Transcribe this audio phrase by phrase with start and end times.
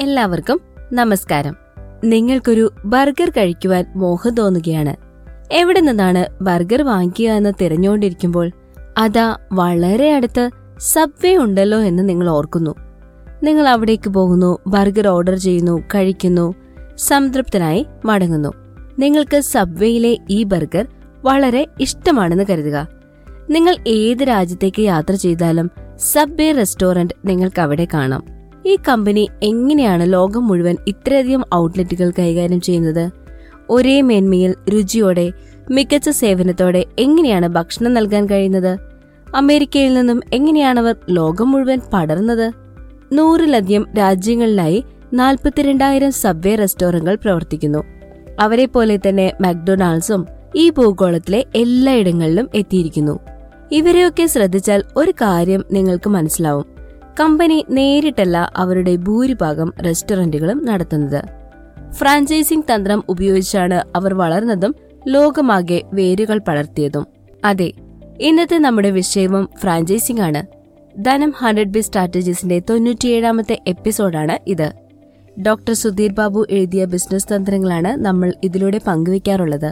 [0.00, 0.60] എല്ലാവർക്കും
[0.92, 1.56] നമസ്കാരം.
[2.04, 4.96] നിങ്ങൾക്കൊരു ബർഗർ കഴിക്കുവാൻ മോഹം തോന്നുകയാണ്.
[5.52, 8.50] എവിടെ നിന്നാണ് ബർഗർ വാങ്ങിക്കുക എന്ന് തിരഞ്ഞുകൊണ്ടിരിക്കുമ്പോൾ
[8.98, 12.74] അതാ വളരെ അടുത്ത് സബ്വേ ഉണ്ടല്ലോ എന്ന് നിങ്ങൾ ഓർക്കുന്നു.
[13.42, 16.54] നിങ്ങൾ അവിടേക്ക് പോകുന്നു ബർഗർ ഓർഡർ ചെയ്യുന്നു കഴിക്കുന്നു
[16.96, 18.52] സംതൃപ്തനായി മടങ്ങുന്നു.
[18.98, 20.86] നിങ്ങൾക്ക് സബ്വേയിലെ ഈ ബർഗർ
[21.22, 22.88] വളരെ ഇഷ്ടമാണെന്ന് കരുതുക.
[23.50, 28.39] നിങ്ങൾ ഏത് രാജ്യത്തേക്ക് യാത്ര ചെയ്താലും സബ്വേ റെസ്റ്റോറന്റ് നിങ്ങൾക്ക് അവിടെ കാണാം.
[28.66, 33.10] ഈ കമ്പനി എങ്ങനെയാണ് ലോകം മുഴുവൻ ഇത്രയധികം ഔട്ട്ലെറ്റുകൾ കൈകാര്യം ചെയ്യുന്നത്?
[33.70, 35.32] ഒരേ മേന്മയിൽ രുചിയോടെ
[35.70, 38.78] മികച്ച സേവനത്തോടെ എങ്ങനെയാണ് ഭക്ഷണം നൽകാൻ കഴിയുന്നത്?
[39.34, 42.52] അമേരിക്കയിൽ നിന്നും എങ്ങനെയാണവർ ലോകം മുഴുവൻ പടർന്നത്?
[43.12, 44.84] നൂറിലധികം രാജ്യങ്ങളിലായി
[45.14, 47.84] നാൽപ്പത്തിരണ്ടായിരം സബ്വേ റെസ്റ്റോറന്റുകൾ പ്രവർത്തിക്കുന്നു.
[48.40, 53.18] അവരെ പോലെ തന്നെ മക്ഡൊണാൾഡ്സും ഈ ഭൂഗോളത്തിലെ എല്ലായിടങ്ങളിലും എത്തിയിരിക്കുന്നു.
[53.72, 56.79] ഇവരെയൊക്കെ ശ്രദ്ധിച്ചാൽ ഒരു കാര്യം നിങ്ങൾക്ക് മനസ്സിലാവും.
[57.20, 61.24] കമ്പനി നേരിട്ടല്ല അവരുടെ ഭൂരിഭാഗം റെസ്റ്റോറന്റുകളും നടത്തുന്നത്.
[61.92, 64.74] ഫ്രാഞ്ചൈസിംഗ് തന്ത്രം ഉപയോഗിച്ചാണ് അവർ വളർന്നതും
[65.08, 67.06] ലോകമാകെ വേരുകൾ പടർത്തിയതും.
[67.44, 67.72] അതെ
[68.20, 70.42] ഇന്നത്തെ നമ്മുടെ വിഷയവും ഫ്രാഞ്ചൈസിംഗ് ആണ്.
[71.02, 74.72] ധനം ഹൺഡ്രഡ് ബി സ്ട്രാറ്റജീസിന്റെ തൊണ്ണൂറ്റിയേഴാമത്തെ എപ്പിസോഡാണ് ഇത്.
[75.40, 79.70] ഡോക്ടർ സുധീർ ബാബു എഴുതിയ ബിസിനസ് തന്ത്രങ്ങളാണ് നമ്മൾ ഇതിലൂടെ പങ്കുവയ്ക്കാറുള്ളത്.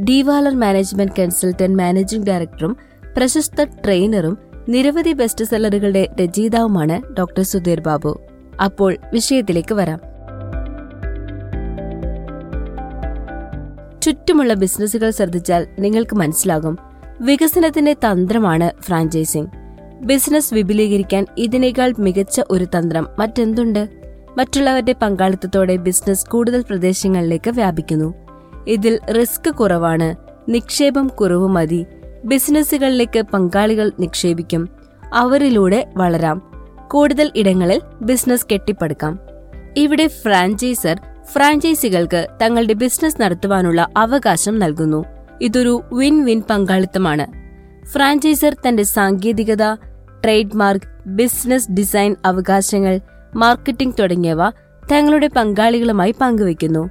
[0.00, 2.76] ഡിവാലർ മാനേജ്മെന്റ് കൺസൾട്ടന്റ് മാനേജിംഗ് ഡയറക്ടറും
[3.16, 8.20] പ്രശസ്ത ട്രെയിനറും നിരവധി ബെസ്റ്റ് സെല്ലറുകളുടെ രചയിതാവുമാണ് ഡോക്ടർ സുധീർ ബാബു.
[8.64, 10.00] അപ്പോൾ വിഷയത്തിലേക്ക് വരാം.
[14.00, 16.78] ചുറ്റുമുള്ള ബിസിനസ്സുകൾ ശ്രദ്ധിച്ചാൽ നിങ്ങൾക്ക് മനസ്സിലാകും.
[17.20, 19.50] വികസനത്തിന്റെ തന്ത്രമാണ് ഫ്രാഞ്ചൈസിംഗ്
[20.04, 23.88] ബിസിനസ് വിപുലീകരിക്കാൻ ഇതിനേക്കാൾ മികച്ച ഒരു തന്ത്രം മറ്റെന്തുണ്ട്?
[24.38, 28.14] മറ്റുള്ളവരുടെ പങ്കാളിത്തത്തോടെ ബിസിനസ് കൂടുതൽ പ്രദേശങ്ങളിലേക്ക് വ്യാപിക്കുന്നു.
[28.66, 30.14] ഇതിൽ റിസ്ക് കുറവാണ്
[30.48, 31.86] നിക്ഷേപം കുറവ് മതി
[32.26, 34.68] ബിസിനസ്സുകളിലേക്ക് പങ്കാളികൾ നിക്ഷേപിക്കും.
[35.14, 36.42] അവരിലൂടെ വളരാം.
[36.88, 39.18] കൂടുതൽ ഇടങ്ങളിൽ ബിസിനസ് കെട്ടിപ്പടുക്കാം.
[39.76, 41.00] ഇവിടെ ഫ്രാഞ്ചൈസർ
[41.32, 45.04] ഫ്രാഞ്ചൈസികൾക്ക് തങ്ങളുടെ ബിസിനസ് നടത്തുവാനുള്ള അവകാശം നൽകുന്നു.
[45.40, 47.26] ഇതൊരു വിൻ വിൻ പങ്കാളിത്തമാണ്.
[47.86, 49.74] ഫ്രാഞ്ചൈസർ തന്റെ സാങ്കേതികത
[50.24, 53.00] ട്രേഡ് മാർക്ക് ബിസിനസ് ഡിസൈൻ അവകാശങ്ങൾ
[53.34, 54.50] മാർക്കറ്റിംഗ് തുടങ്ങിയവ
[54.92, 56.90] തങ്ങളുടെ പങ്കാളികളുമായി പങ്കുവയ്ക്കുന്നു.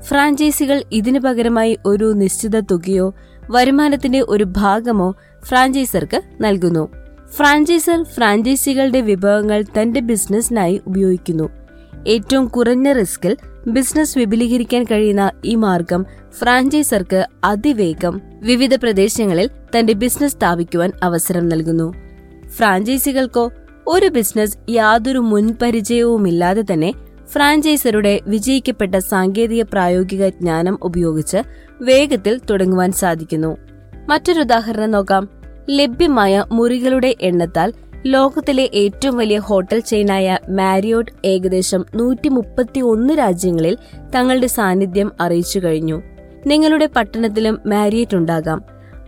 [0.00, 3.14] ഫ്രാഞ്ചൈസികൾ ഇതിനു പകരമായി ഒരു നിശ്ചിത തുകയോ
[3.50, 5.14] വരുമാനത്തിന്റെ ഒരു ഭാഗമോ
[5.44, 6.88] ഫ്രാഞ്ചൈസർക്ക് നൽകുന്നു.
[7.36, 11.48] ഫ്രാഞ്ചൈസർ ഫ്രാഞ്ചൈസികളുടെ വിഭവങ്ങൾ തന്റെ ബിസിനസ്സിനായി ഉപയോഗിക്കുന്നു.
[12.08, 13.36] ഏറ്റവും കുറഞ്ഞ റിസ്കിൽ
[13.66, 16.06] ബിസിനസ് വിപുലീകരിക്കാൻ കഴിയുന്ന ഈ മാർഗം
[16.38, 21.94] ഫ്രാഞ്ചൈസർക്ക് അതിവേഗം വിവിധ പ്രദേശങ്ങളിൽ തന്റെ ബിസിനസ് സ്ഥാപിക്കുവാൻ അവസരം നൽകുന്നു.
[22.48, 23.52] ഫ്രാഞ്ചൈസികൾക്കോ
[23.86, 26.94] ഒരു ബിസിനസ് യാതൊരു മുൻപരിചയവുമില്ലാതെ തന്നെ
[27.32, 31.36] ഫ്രാഞ്ചൈസറുടെ വിജയിക്കപ്പെട്ട സാങ്കേതിക പ്രായോഗിക ജ്ഞാനം ഉപയോഗിച്ച്
[31.82, 33.56] വേഗത്തിൽ തുടങ്ങുവാൻ സാധിക്കുന്നു.
[34.08, 35.28] മറ്റൊരു ഉദാഹരണം നോക്കാം.
[35.70, 37.72] ലഭ്യമായ മുറികളുടെ എണ്ണത്താൽ
[38.06, 43.76] ലോകത്തിലെ ഏറ്റവും വലിയ ഹോട്ടൽ ചെയിനായ മാരിയോട്ട് ഏകദേശം നൂറ്റി മുപ്പത്തി ഒന്ന് രാജ്യങ്ങളിൽ
[44.16, 46.02] തങ്ങളുടെ സാന്നിധ്യം അറിയിച്ചു കഴിഞ്ഞു.
[46.46, 48.64] നിങ്ങളുടെ പട്ടണത്തിലും മാരിയറ്റ് ഉണ്ടാകാം.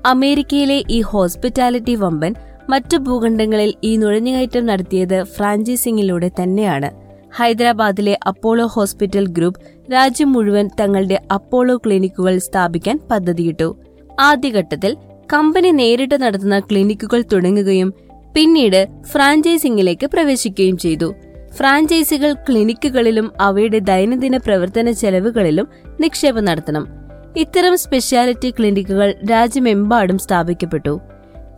[0.06, 2.34] അമേരിക്കയിലെ ഈ ഹോസ്പിറ്റാലിറ്റി വമ്പൻ
[2.68, 7.07] മറ്റു ഭൂഖണ്ഡങ്ങളിൽ ഈ നുഴഞ്ഞുകയറ്റം നടത്തിയത് ഫ്രാഞ്ചൈസിംഗിലൂടെ തന്നെയാണ്.
[7.36, 13.76] ഹൈദരാബാദിലെ അപ്പോളോ ഹോസ്പിറ്റൽ ഗ്രൂപ്പ് രാജ്യം മുഴുവൻ തങ്ങളുടെ അപ്പോളോ ക്ലിനിക്കുകൾ സ്ഥാപിക്കാൻ പദ്ധതിയിട്ടു.
[14.20, 14.96] ആദ്യഘട്ടത്തിൽ
[15.32, 17.94] കമ്പനി നേരിട്ട് നടത്തുന്ന ക്ലിനിക്കുകൾ തുടങ്ങുകയും
[18.34, 21.14] പിന്നീട് ഫ്രാഞ്ചൈസിംഗിലേക്ക് പ്രവേശിക്കുകയും ചെയ്തു.
[21.56, 25.68] ഫ്രാഞ്ചൈസികൾ ക്ലിനിക്കുകളിലും അവയുടെ ദൈനംദിന പ്രവർത്തന ചെലവുകളിലും
[26.00, 26.88] നിക്ഷേപം നടത്തണം.
[27.36, 31.00] ഇത്തരം സ്പെഷ്യാലിറ്റി ക്ലിനിക്കുകൾ രാജ്യമെമ്പാടും സ്ഥാപിക്കപ്പെട്ടു.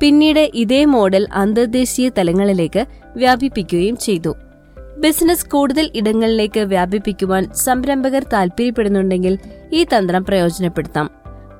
[0.03, 4.35] പിന്നീട് ഇതേ മോഡൽ അന്തർദേശീയ തലങ്ങളിലേക്ക് വ്യാപിപ്പിക്കുകയും ചെയ്തു.
[5.01, 9.39] ബിസിനസ് കൂടുതൽ ഇടങ്ങളിലേക്ക് വ്യാപിപ്പിക്കുവാൻ സംരംഭകർ താൽപര്യപ്പെടുന്നുണ്ടെങ്കിൽ
[9.73, 11.11] ഈ തന്ത്രം പ്രയോജനപ്പെടുത്താം.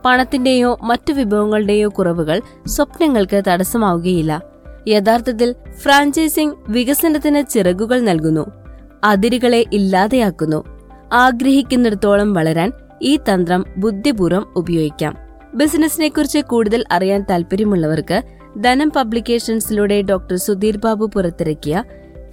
[0.05, 4.43] പണത്തിന്റെയോ മറ്റു വിഭവങ്ങളുടെയോ കുറവുകൾ സ്വപ്നങ്ങൾക്ക് തടസ്സമാവുകയില്ല.
[4.89, 8.47] യഥാർത്ഥത്തിൽ ഫ്രാഞ്ചൈസിംഗ് വികസനത്തിന് ചിറകുകൾ നൽകുന്നു.
[9.05, 10.65] അതിരുകളെ ഇല്ലാതെയാക്കുന്നു.
[11.13, 12.73] ആഗ്രഹിക്കുന്നിടത്തോളം വളരാൻ
[13.03, 15.17] ഈ തന്ത്രം ബുദ്ധിപൂർവം ഉപയോഗിക്കാം.
[15.55, 18.23] ബിസിനസിനെക്കുറിച്ച് കൂടുതൽ അറിയാൻ താല്പര്യമുള്ളവർക്ക്
[18.61, 21.85] ധനം പബ്ലിക്കേഷൻസിലൂടെ ഡോക്ടർ സുധീർ ബാബു പുറത്തിറക്കിയ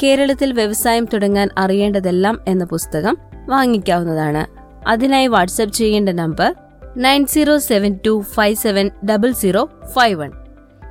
[0.04, 4.46] കേരളത്തിൽ വ്യവസായം തുടങ്ങാൻ അറിയേണ്ടതെല്ലാം എന്ന പുസ്തകം വാങ്ങിക്കാവുന്നതാണ്.
[4.90, 6.56] അതിനായി വാട്സ്ആപ്പ് ചെയ്യേണ്ട number
[6.98, 10.32] nine zero seven two five seven double zero five one.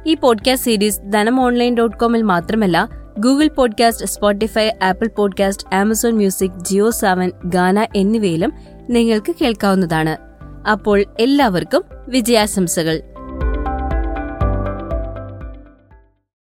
[0.06, 2.88] ഈ podcast series Dhanam online dot കോമിൽ മാത്രമല്ല
[3.18, 8.52] Google podcast Spotify Apple podcast Amazon music Jio Saavn Gaana എന്നിവയിലും
[8.90, 10.16] നിങ്ങൾക്ക് കേൾക്കാവുന്നതാണ്.
[10.68, 13.02] അപ്പോൾ എല്ലാവർക്കും വിജയാശംസകൾ.